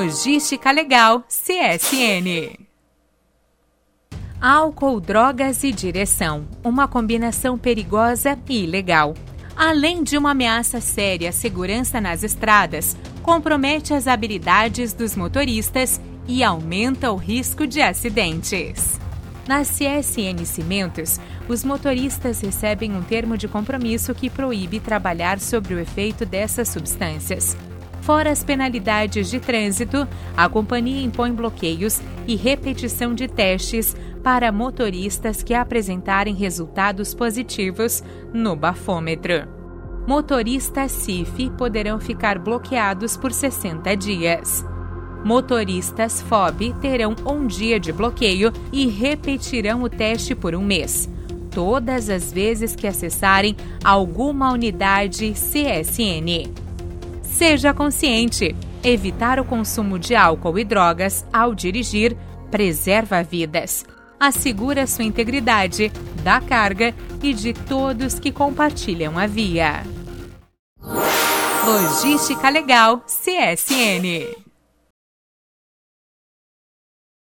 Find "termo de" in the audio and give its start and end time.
23.02-23.46